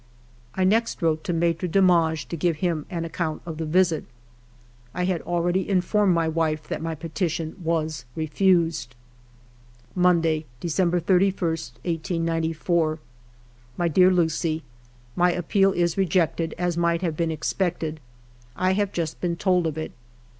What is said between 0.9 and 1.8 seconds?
wrote to Maitre